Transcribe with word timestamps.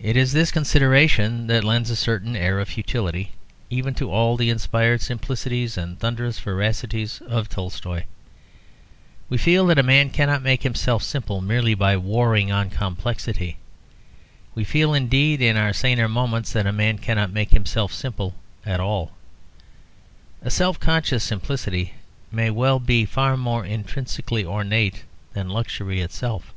It 0.00 0.16
is 0.16 0.32
this 0.32 0.50
consideration 0.50 1.46
that 1.48 1.62
lends 1.62 1.90
a 1.90 1.94
certain 1.94 2.34
air 2.34 2.58
of 2.58 2.68
futility 2.70 3.32
even 3.68 3.92
to 3.96 4.10
all 4.10 4.34
the 4.38 4.48
inspired 4.48 5.02
simplicities 5.02 5.76
and 5.76 5.98
thunderous 6.00 6.38
veracities 6.38 7.20
of 7.26 7.50
Tolstoy. 7.50 8.04
We 9.28 9.36
feel 9.36 9.66
that 9.66 9.78
a 9.78 9.82
man 9.82 10.08
cannot 10.08 10.40
make 10.40 10.62
himself 10.62 11.02
simple 11.02 11.42
merely 11.42 11.74
by 11.74 11.98
warring 11.98 12.50
on 12.50 12.70
complexity; 12.70 13.58
we 14.54 14.64
feel, 14.64 14.94
indeed, 14.94 15.42
in 15.42 15.58
our 15.58 15.74
saner 15.74 16.08
moments, 16.08 16.50
that 16.54 16.66
a 16.66 16.72
man 16.72 16.96
cannot 16.96 17.30
make 17.30 17.50
himself 17.50 17.92
simple 17.92 18.34
at 18.64 18.80
all. 18.80 19.12
A 20.40 20.48
self 20.50 20.80
conscious 20.80 21.22
simplicity 21.22 21.92
may 22.30 22.48
well 22.48 22.80
be 22.80 23.04
far 23.04 23.36
more 23.36 23.66
intrinsically 23.66 24.46
ornate 24.46 25.04
than 25.34 25.50
luxury 25.50 26.00
itself. 26.00 26.54